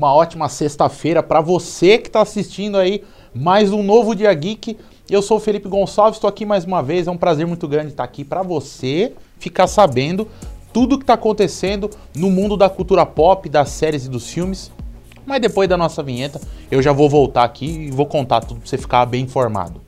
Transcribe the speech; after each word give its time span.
uma 0.00 0.14
ótima 0.14 0.48
sexta-feira 0.48 1.22
para 1.22 1.42
você 1.42 1.98
que 1.98 2.08
está 2.08 2.22
assistindo 2.22 2.78
aí 2.78 3.04
mais 3.34 3.70
um 3.70 3.82
novo 3.82 4.14
Dia 4.14 4.32
Geek. 4.32 4.78
Eu 5.10 5.20
sou 5.20 5.36
o 5.36 5.40
Felipe 5.40 5.68
Gonçalves, 5.68 6.16
estou 6.16 6.26
aqui 6.26 6.46
mais 6.46 6.64
uma 6.64 6.82
vez. 6.82 7.06
É 7.06 7.10
um 7.10 7.18
prazer 7.18 7.46
muito 7.46 7.68
grande 7.68 7.88
estar 7.88 8.04
aqui 8.04 8.24
para 8.24 8.42
você 8.42 9.12
ficar 9.38 9.66
sabendo 9.66 10.26
tudo 10.72 10.96
que 10.96 11.02
está 11.02 11.12
acontecendo 11.12 11.90
no 12.16 12.30
mundo 12.30 12.56
da 12.56 12.70
cultura 12.70 13.04
pop, 13.04 13.46
das 13.50 13.68
séries 13.68 14.06
e 14.06 14.08
dos 14.08 14.30
filmes. 14.30 14.72
Mas 15.26 15.42
depois 15.42 15.68
da 15.68 15.76
nossa 15.76 16.02
vinheta, 16.02 16.40
eu 16.70 16.80
já 16.80 16.94
vou 16.94 17.10
voltar 17.10 17.44
aqui 17.44 17.66
e 17.66 17.90
vou 17.90 18.06
contar 18.06 18.40
tudo 18.40 18.60
para 18.60 18.70
você 18.70 18.78
ficar 18.78 19.04
bem 19.04 19.24
informado. 19.24 19.82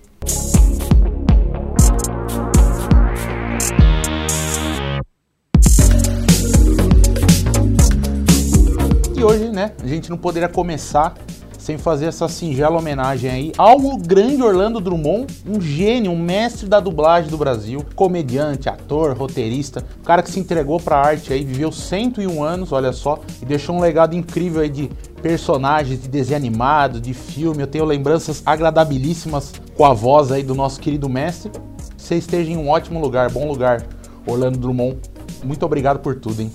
E 9.23 9.25
hoje, 9.25 9.51
né, 9.51 9.71
a 9.81 9.87
gente 9.87 10.11
não 10.11 10.19
poderia 10.19 10.49
começar 10.49 11.15
sem 11.57 11.79
fazer 11.79 12.07
essa 12.07 12.27
singela 12.27 12.77
homenagem 12.77 13.31
aí 13.31 13.53
ao 13.57 13.79
grande 13.97 14.43
Orlando 14.43 14.81
Drummond, 14.81 15.33
um 15.47 15.61
gênio, 15.61 16.11
um 16.11 16.19
mestre 16.19 16.69
da 16.69 16.81
dublagem 16.81 17.31
do 17.31 17.39
Brasil, 17.39 17.87
comediante, 17.95 18.69
ator, 18.69 19.17
roteirista, 19.17 19.85
um 20.01 20.03
cara 20.03 20.25
que 20.25 20.31
se 20.33 20.41
entregou 20.41 20.81
para 20.81 20.97
a 20.97 21.07
arte 21.07 21.33
aí, 21.33 21.45
viveu 21.45 21.71
101 21.71 22.43
anos, 22.43 22.73
olha 22.73 22.93
só, 22.93 23.21
e 23.41 23.45
deixou 23.45 23.77
um 23.77 23.81
legado 23.81 24.17
incrível 24.17 24.61
aí 24.61 24.69
de 24.69 24.91
personagens 25.23 26.03
de 26.03 26.09
desenho 26.09 26.39
animado, 26.39 27.01
de 27.01 27.15
filme. 27.15 27.63
Eu 27.63 27.69
tenho 27.69 27.85
lembranças 27.85 28.43
agradabilíssimas 28.45 29.53
com 29.77 29.85
a 29.85 29.93
voz 29.93 30.33
aí 30.33 30.43
do 30.43 30.57
nosso 30.57 30.81
querido 30.81 31.09
mestre. 31.09 31.53
Você 31.97 32.17
esteja 32.17 32.51
em 32.51 32.57
um 32.57 32.69
ótimo 32.69 33.01
lugar, 33.01 33.31
bom 33.31 33.47
lugar, 33.47 33.87
Orlando 34.27 34.59
Drummond. 34.59 34.99
Muito 35.45 35.65
obrigado 35.65 36.01
por 36.01 36.17
tudo, 36.17 36.43
hein? 36.43 36.51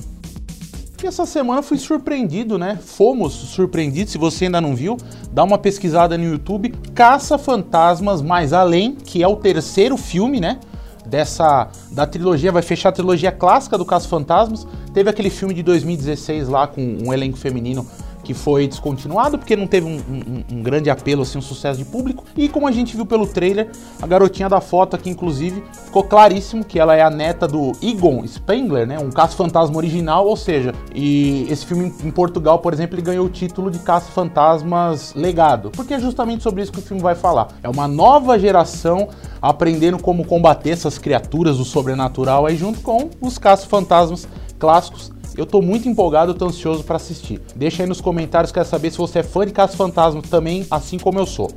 E 1.04 1.06
essa 1.06 1.28
semana 1.28 1.62
fui 1.62 1.78
surpreendido, 1.78 2.58
né? 2.58 2.80
Fomos 2.84 3.32
surpreendidos. 3.32 4.12
Se 4.12 4.18
você 4.18 4.46
ainda 4.46 4.60
não 4.60 4.76
viu, 4.76 4.98
dá 5.32 5.44
uma 5.44 5.60
pesquisada 5.60 6.18
no 6.18 6.24
YouTube. 6.24 6.74
Caça 6.96 7.38
Fantasmas 7.38 8.20
Mais 8.20 8.52
Além, 8.52 8.96
que 8.96 9.22
é 9.22 9.28
o 9.28 9.36
terceiro 9.36 9.96
filme, 9.96 10.40
né? 10.40 10.60
Dessa 11.06 11.70
da 11.92 12.08
trilogia, 12.08 12.52
vai 12.52 12.64
fechar 12.64 12.90
a 12.90 12.92
trilogia 12.92 13.32
clássica 13.32 13.78
do 13.78 13.86
Caça 13.86 14.08
Fantasmas. 14.08 14.66
Teve 14.92 15.08
aquele 15.08 15.30
filme 15.30 15.54
de 15.54 15.62
2016 15.62 16.50
lá 16.50 16.66
com 16.66 16.82
um 17.06 17.14
elenco 17.14 17.38
feminino 17.38 17.88
que 18.28 18.34
foi 18.34 18.68
descontinuado 18.68 19.38
porque 19.38 19.56
não 19.56 19.66
teve 19.66 19.88
um, 19.88 19.96
um, 19.96 20.58
um, 20.58 20.62
grande 20.62 20.90
apelo, 20.90 21.22
assim, 21.22 21.38
um 21.38 21.42
sucesso 21.42 21.80
de 21.80 21.86
público. 21.86 22.26
E 22.36 22.50
como 22.50 22.68
a 22.68 22.72
gente 22.74 22.94
viu 22.94 23.06
pelo 23.06 23.26
trailer, 23.26 23.72
a 24.02 24.06
garotinha 24.06 24.50
da 24.50 24.60
foto 24.60 24.98
aqui, 24.98 25.10
inclusive, 25.10 25.64
ficou 25.86 26.04
claríssimo 26.04 26.66
que 26.66 26.78
ela 26.78 26.94
é 26.94 27.02
a 27.02 27.10
neta 27.10 27.48
do 27.48 27.72
Egon 27.82 28.28
Spengler, 28.28 28.86
né? 28.86 29.00
Um 29.00 29.10
caça-fantasma 29.10 29.78
original, 29.78 30.28
ou 30.28 30.36
seja, 30.36 30.76
e 30.94 31.48
esse 31.50 31.66
filme 31.66 31.94
em 32.04 32.12
Portugal, 32.12 32.60
por 32.60 32.74
exemplo, 32.74 32.96
ele 32.96 33.02
ganhou 33.02 33.26
o 33.26 33.30
título 33.30 33.72
de 33.72 33.80
Caça-Fantasmas 33.80 35.14
Legado, 35.16 35.72
porque 35.72 35.94
é 35.94 36.00
justamente 36.00 36.44
sobre 36.44 36.62
isso 36.62 36.74
que 36.74 36.80
o 36.80 36.82
filme 36.82 37.02
vai 37.02 37.16
falar. 37.16 37.48
É 37.64 37.70
uma 37.70 37.88
nova 37.88 38.38
geração 38.38 39.08
aprendendo 39.42 39.98
como 40.00 40.26
combater 40.26 40.72
essas 40.72 40.98
criaturas 40.98 41.60
do 41.60 41.64
sobrenatural 41.64 42.46
aí 42.46 42.58
junto 42.58 42.82
com 42.82 43.10
os 43.22 43.38
caça-fantasmas 43.38 44.28
clássicos 44.60 45.12
eu 45.38 45.46
tô 45.46 45.62
muito 45.62 45.88
empolgado, 45.88 46.34
tô 46.34 46.48
ansioso 46.48 46.84
para 46.84 46.96
assistir. 46.96 47.40
Deixa 47.56 47.84
aí 47.84 47.90
nos 47.90 48.02
comentários, 48.02 48.52
quero 48.52 48.68
saber 48.68 48.92
se 48.92 48.98
você 48.98 49.20
é 49.20 49.24
fã 49.24 49.46
de 49.46 49.54
Caça 49.54 49.78
Fantasma 49.78 50.22
também, 50.24 50.66
assim 50.72 50.98
como 50.98 51.20
eu 51.20 51.28
sou. 51.28 51.52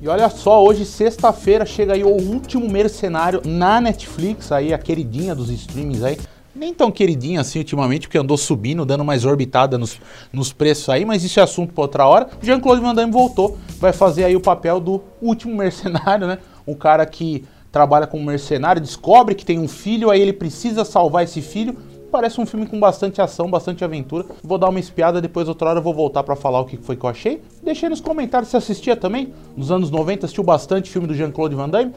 E 0.00 0.08
olha 0.08 0.28
só, 0.28 0.64
hoje, 0.64 0.84
sexta-feira, 0.84 1.64
chega 1.64 1.94
aí 1.94 2.02
o 2.02 2.08
último 2.08 2.68
mercenário 2.68 3.40
na 3.44 3.80
Netflix, 3.80 4.50
aí 4.50 4.74
a 4.74 4.78
queridinha 4.78 5.32
dos 5.32 5.48
streamings 5.48 6.02
aí. 6.02 6.18
Nem 6.52 6.74
tão 6.74 6.90
queridinha 6.90 7.40
assim 7.40 7.60
ultimamente, 7.60 8.08
porque 8.08 8.18
andou 8.18 8.36
subindo, 8.36 8.84
dando 8.84 9.04
mais 9.04 9.24
orbitada 9.24 9.78
nos, 9.78 10.00
nos 10.32 10.52
preços 10.52 10.88
aí, 10.88 11.04
mas 11.04 11.22
isso 11.22 11.38
é 11.38 11.42
assunto 11.44 11.72
para 11.72 11.82
outra 11.82 12.06
hora. 12.06 12.28
Jean-Claude 12.42 12.82
Van 12.82 12.94
Damme 12.96 13.12
voltou, 13.12 13.56
vai 13.78 13.92
fazer 13.92 14.24
aí 14.24 14.34
o 14.34 14.40
papel 14.40 14.80
do 14.80 15.00
último 15.20 15.54
mercenário, 15.56 16.26
né? 16.26 16.38
Um 16.66 16.74
cara 16.74 17.06
que 17.06 17.44
trabalha 17.70 18.06
como 18.06 18.24
mercenário, 18.24 18.82
descobre 18.82 19.36
que 19.36 19.46
tem 19.46 19.58
um 19.58 19.68
filho, 19.68 20.10
aí 20.10 20.20
ele 20.20 20.32
precisa 20.32 20.84
salvar 20.84 21.24
esse 21.24 21.40
filho, 21.40 21.76
Parece 22.12 22.38
um 22.38 22.44
filme 22.44 22.66
com 22.66 22.78
bastante 22.78 23.22
ação, 23.22 23.50
bastante 23.50 23.82
aventura. 23.82 24.26
Vou 24.44 24.58
dar 24.58 24.68
uma 24.68 24.78
espiada, 24.78 25.18
depois 25.18 25.48
outra 25.48 25.70
hora 25.70 25.78
eu 25.78 25.82
vou 25.82 25.94
voltar 25.94 26.22
para 26.22 26.36
falar 26.36 26.60
o 26.60 26.66
que 26.66 26.76
foi 26.76 26.94
que 26.94 27.06
eu 27.06 27.08
achei. 27.08 27.42
Deixei 27.62 27.88
nos 27.88 28.02
comentários 28.02 28.50
se 28.50 28.56
assistia 28.56 28.94
também. 28.94 29.32
Nos 29.56 29.70
anos 29.72 29.90
90 29.90 30.26
assistiu 30.26 30.44
bastante 30.44 30.90
filme 30.90 31.08
do 31.08 31.14
Jean-Claude 31.14 31.54
Van 31.54 31.70
Damme. 31.70 31.94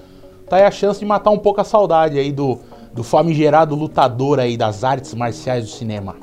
Tá 0.49 0.55
aí 0.55 0.63
a 0.63 0.71
chance 0.71 1.01
de 1.01 1.05
matar 1.05 1.31
um 1.31 1.37
pouco 1.37 1.59
a 1.59 1.65
saudade 1.65 2.17
aí 2.17 2.31
do, 2.31 2.59
do 2.93 3.03
famigerado 3.03 3.75
lutador 3.75 4.39
aí 4.39 4.55
das 4.55 4.85
artes 4.85 5.13
marciais 5.13 5.65
do 5.65 5.71
cinema. 5.71 6.15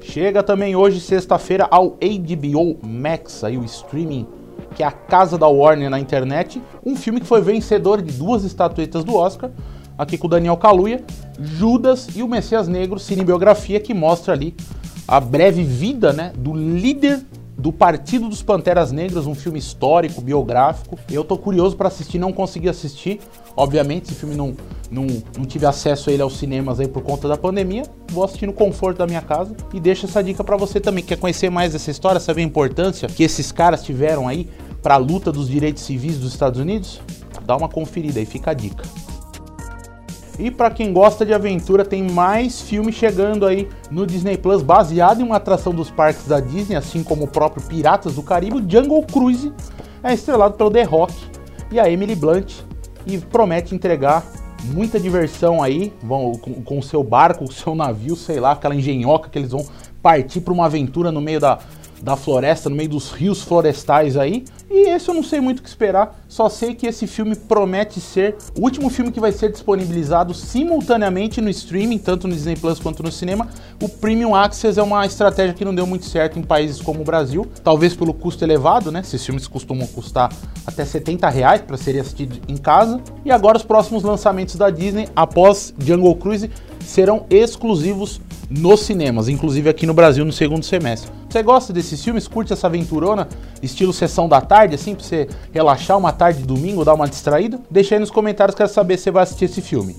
Chega 0.00 0.40
também 0.40 0.76
hoje, 0.76 1.00
sexta-feira, 1.00 1.66
ao 1.72 1.96
HBO 1.98 2.78
Max, 2.86 3.42
aí 3.42 3.58
o 3.58 3.64
streaming 3.64 4.28
que 4.76 4.82
é 4.82 4.86
a 4.86 4.92
casa 4.92 5.36
da 5.36 5.46
Warner 5.48 5.90
na 5.90 5.98
internet, 5.98 6.62
um 6.84 6.96
filme 6.96 7.20
que 7.20 7.26
foi 7.26 7.40
vencedor 7.40 8.00
de 8.00 8.12
duas 8.12 8.42
estatuetas 8.44 9.04
do 9.04 9.14
Oscar, 9.14 9.50
aqui 9.96 10.16
com 10.18 10.26
o 10.26 10.30
Daniel 10.30 10.56
Kaluuya, 10.56 11.02
Judas 11.40 12.08
e 12.14 12.22
o 12.22 12.28
Messias 12.28 12.68
Negro, 12.68 12.98
cinebiografia 12.98 13.80
que 13.80 13.94
mostra 13.94 14.32
ali 14.32 14.54
a 15.06 15.20
breve 15.20 15.62
vida 15.62 16.12
né, 16.12 16.32
do 16.36 16.54
líder 16.54 17.24
do 17.56 17.72
Partido 17.72 18.28
dos 18.28 18.42
Panteras 18.42 18.90
Negras, 18.92 19.26
um 19.26 19.34
filme 19.34 19.58
histórico, 19.58 20.20
biográfico. 20.20 20.98
Eu 21.10 21.22
tô 21.22 21.36
curioso 21.36 21.76
para 21.76 21.88
assistir, 21.88 22.18
não 22.18 22.32
consegui 22.32 22.68
assistir. 22.68 23.20
Obviamente, 23.56 24.06
esse 24.06 24.14
filme 24.14 24.34
não, 24.34 24.56
não, 24.90 25.06
não 25.36 25.44
tive 25.44 25.66
acesso 25.66 26.10
a 26.10 26.12
ele 26.12 26.22
aos 26.22 26.38
cinemas 26.38 26.80
aí 26.80 26.88
por 26.88 27.02
conta 27.02 27.28
da 27.28 27.36
pandemia. 27.36 27.84
Vou 28.10 28.24
assistir 28.24 28.46
no 28.46 28.52
conforto 28.52 28.98
da 28.98 29.06
minha 29.06 29.20
casa 29.20 29.54
e 29.72 29.78
deixo 29.78 30.06
essa 30.06 30.22
dica 30.22 30.42
para 30.42 30.56
você 30.56 30.80
também. 30.80 31.04
Quer 31.04 31.18
conhecer 31.18 31.50
mais 31.50 31.72
dessa 31.72 31.90
história, 31.90 32.18
saber 32.18 32.40
a 32.40 32.44
importância 32.44 33.06
que 33.08 33.22
esses 33.22 33.52
caras 33.52 33.82
tiveram 33.82 34.26
aí 34.26 34.48
para 34.82 34.94
a 34.94 34.98
luta 34.98 35.30
dos 35.30 35.48
direitos 35.48 35.82
civis 35.82 36.18
dos 36.18 36.32
Estados 36.32 36.58
Unidos? 36.58 37.00
Dá 37.44 37.56
uma 37.56 37.68
conferida 37.68 38.18
aí, 38.18 38.26
fica 38.26 38.50
a 38.50 38.54
dica. 38.54 38.82
E 40.38 40.50
para 40.50 40.70
quem 40.70 40.92
gosta 40.92 41.26
de 41.26 41.34
aventura, 41.34 41.84
tem 41.84 42.10
mais 42.10 42.60
filme 42.60 42.92
chegando 42.92 43.46
aí 43.46 43.68
no 43.90 44.06
Disney 44.06 44.36
Plus, 44.36 44.62
baseado 44.62 45.20
em 45.20 45.24
uma 45.24 45.36
atração 45.36 45.74
dos 45.74 45.90
parques 45.90 46.26
da 46.26 46.40
Disney, 46.40 46.76
assim 46.76 47.02
como 47.02 47.24
o 47.24 47.28
próprio 47.28 47.62
Piratas 47.66 48.14
do 48.14 48.22
Caribe. 48.22 48.64
Jungle 48.66 49.04
Cruise 49.04 49.52
é 50.02 50.14
estrelado 50.14 50.54
pelo 50.54 50.70
The 50.70 50.82
Rock 50.84 51.14
e 51.70 51.78
a 51.78 51.90
Emily 51.90 52.14
Blunt 52.14 52.54
e 53.06 53.18
promete 53.18 53.74
entregar 53.74 54.24
muita 54.64 54.98
diversão 54.98 55.62
aí, 55.62 55.92
vão 56.02 56.32
com 56.64 56.78
o 56.78 56.82
seu 56.82 57.02
barco, 57.02 57.44
o 57.44 57.52
seu 57.52 57.74
navio, 57.74 58.16
sei 58.16 58.40
lá, 58.40 58.52
aquela 58.52 58.74
engenhoca 58.74 59.28
que 59.28 59.38
eles 59.38 59.50
vão 59.50 59.66
partir 60.00 60.40
para 60.40 60.52
uma 60.52 60.66
aventura 60.66 61.12
no 61.12 61.20
meio 61.20 61.40
da, 61.40 61.58
da 62.02 62.16
floresta, 62.16 62.68
no 62.68 62.76
meio 62.76 62.88
dos 62.88 63.12
rios 63.12 63.42
florestais 63.42 64.16
aí. 64.16 64.44
E 64.70 64.88
esse 64.88 65.08
eu 65.08 65.14
não 65.14 65.22
sei 65.22 65.40
muito 65.40 65.60
o 65.60 65.62
que 65.62 65.68
esperar, 65.68 66.18
só 66.26 66.48
sei 66.48 66.74
que 66.74 66.86
esse 66.86 67.06
filme 67.06 67.36
promete 67.36 68.00
ser 68.00 68.36
o 68.58 68.62
último 68.62 68.88
filme 68.88 69.12
que 69.12 69.20
vai 69.20 69.30
ser 69.30 69.52
disponibilizado 69.52 70.32
simultaneamente 70.34 71.40
no 71.40 71.50
streaming, 71.50 71.98
tanto 71.98 72.26
no 72.26 72.34
Disney 72.34 72.56
Plus 72.56 72.80
quanto 72.80 73.02
no 73.02 73.12
cinema. 73.12 73.48
O 73.80 73.88
Premium 73.88 74.34
Access 74.34 74.78
é 74.78 74.82
uma 74.82 75.04
estratégia 75.04 75.54
que 75.54 75.64
não 75.64 75.74
deu 75.74 75.86
muito 75.86 76.06
certo 76.06 76.38
em 76.38 76.42
países 76.42 76.80
como 76.80 77.02
o 77.02 77.04
Brasil, 77.04 77.46
talvez 77.62 77.94
pelo 77.94 78.14
custo 78.14 78.44
elevado, 78.44 78.90
né? 78.90 79.00
Esses 79.00 79.24
filmes 79.24 79.46
costumam 79.46 79.86
custar 79.86 80.32
até 80.66 80.84
70 80.84 81.28
reais 81.28 81.60
para 81.60 81.76
serem 81.76 82.00
assistidos 82.00 82.40
em 82.48 82.56
casa. 82.56 83.00
E 83.24 83.30
agora 83.30 83.58
os 83.58 83.62
próximos 83.62 84.02
lançamentos 84.02 84.56
da 84.56 84.70
Disney, 84.70 85.08
após 85.14 85.74
Jungle 85.78 86.16
Cruise, 86.16 86.50
serão 86.80 87.26
exclusivos 87.30 88.20
nos 88.58 88.80
cinemas, 88.80 89.28
inclusive 89.28 89.68
aqui 89.68 89.86
no 89.86 89.94
Brasil 89.94 90.24
no 90.24 90.32
segundo 90.32 90.64
semestre. 90.64 91.10
Você 91.28 91.42
gosta 91.42 91.72
desses 91.72 92.02
filmes? 92.02 92.28
Curte 92.28 92.52
essa 92.52 92.66
aventurona, 92.66 93.28
estilo 93.62 93.92
sessão 93.92 94.28
da 94.28 94.40
tarde, 94.40 94.74
assim, 94.74 94.94
pra 94.94 95.04
você 95.04 95.28
relaxar 95.52 95.96
uma 95.98 96.12
tarde 96.12 96.40
de 96.40 96.46
domingo, 96.46 96.84
dar 96.84 96.94
uma 96.94 97.08
distraída? 97.08 97.58
Deixa 97.70 97.94
aí 97.94 97.98
nos 97.98 98.10
comentários, 98.10 98.54
quero 98.54 98.68
saber 98.68 98.96
se 98.96 99.04
você 99.04 99.10
vai 99.10 99.22
assistir 99.22 99.46
esse 99.46 99.60
filme. 99.60 99.96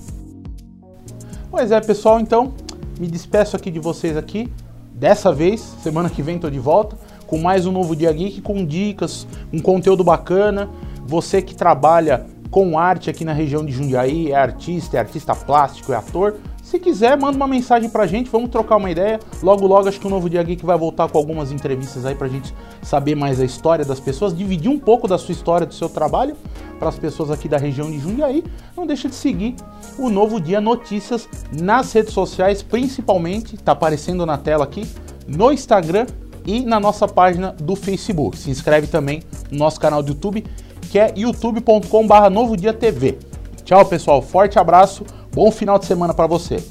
Pois 1.50 1.70
é, 1.70 1.80
pessoal, 1.80 2.20
então, 2.20 2.52
me 2.98 3.06
despeço 3.06 3.56
aqui 3.56 3.70
de 3.70 3.78
vocês 3.78 4.16
aqui. 4.16 4.50
Dessa 4.92 5.32
vez, 5.32 5.60
semana 5.82 6.08
que 6.08 6.22
vem 6.22 6.38
tô 6.38 6.48
de 6.48 6.58
volta 6.58 6.96
com 7.26 7.38
mais 7.38 7.66
um 7.66 7.72
novo 7.72 7.96
Dia 7.96 8.12
Geek, 8.12 8.40
com 8.42 8.64
dicas, 8.64 9.26
um 9.52 9.58
conteúdo 9.58 10.04
bacana. 10.04 10.68
Você 11.06 11.42
que 11.42 11.54
trabalha 11.54 12.26
com 12.50 12.78
arte 12.78 13.10
aqui 13.10 13.24
na 13.24 13.32
região 13.32 13.64
de 13.64 13.72
Jundiaí, 13.72 14.30
é 14.30 14.36
artista, 14.36 14.96
é 14.96 15.00
artista 15.00 15.34
plástico, 15.34 15.92
é 15.92 15.96
ator, 15.96 16.36
se 16.74 16.80
quiser, 16.80 17.16
manda 17.16 17.36
uma 17.36 17.46
mensagem 17.46 17.88
pra 17.88 18.04
gente, 18.04 18.28
vamos 18.28 18.50
trocar 18.50 18.76
uma 18.76 18.90
ideia. 18.90 19.20
Logo, 19.40 19.64
logo, 19.64 19.88
acho 19.88 20.00
que 20.00 20.06
o 20.08 20.10
Novo 20.10 20.28
Dia 20.28 20.42
Geek 20.42 20.66
vai 20.66 20.76
voltar 20.76 21.08
com 21.08 21.16
algumas 21.16 21.52
entrevistas 21.52 22.04
aí 22.04 22.16
pra 22.16 22.26
gente 22.26 22.52
saber 22.82 23.14
mais 23.14 23.40
a 23.40 23.44
história 23.44 23.84
das 23.84 24.00
pessoas, 24.00 24.36
dividir 24.36 24.68
um 24.68 24.78
pouco 24.78 25.06
da 25.06 25.16
sua 25.16 25.30
história, 25.30 25.64
do 25.64 25.72
seu 25.72 25.88
trabalho, 25.88 26.36
para 26.76 26.88
as 26.88 26.98
pessoas 26.98 27.30
aqui 27.30 27.48
da 27.48 27.58
região 27.58 27.88
de 27.88 28.00
Jundiaí. 28.00 28.42
Não 28.76 28.88
deixa 28.88 29.08
de 29.08 29.14
seguir 29.14 29.54
o 29.96 30.10
Novo 30.10 30.40
Dia 30.40 30.60
Notícias 30.60 31.28
nas 31.52 31.92
redes 31.92 32.12
sociais, 32.12 32.60
principalmente, 32.60 33.56
tá 33.56 33.70
aparecendo 33.70 34.26
na 34.26 34.36
tela 34.36 34.64
aqui, 34.64 34.84
no 35.28 35.52
Instagram 35.52 36.06
e 36.44 36.64
na 36.64 36.80
nossa 36.80 37.06
página 37.06 37.52
do 37.52 37.76
Facebook. 37.76 38.36
Se 38.36 38.50
inscreve 38.50 38.88
também 38.88 39.22
no 39.48 39.58
nosso 39.58 39.78
canal 39.78 40.02
do 40.02 40.08
YouTube, 40.08 40.44
que 40.90 40.98
é 40.98 41.14
youtube.com/novo 41.16 42.56
dia 42.56 42.72
TV. 42.72 43.16
Tchau, 43.64 43.84
pessoal. 43.86 44.20
Forte 44.20 44.58
abraço. 44.58 45.06
Bom 45.34 45.50
final 45.50 45.80
de 45.80 45.86
semana 45.86 46.14
para 46.14 46.28
você. 46.28 46.64